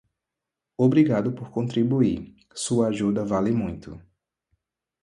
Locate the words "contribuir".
1.51-2.35